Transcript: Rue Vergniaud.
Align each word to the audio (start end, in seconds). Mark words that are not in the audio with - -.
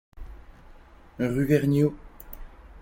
Rue 1.19 1.45
Vergniaud. 1.45 1.95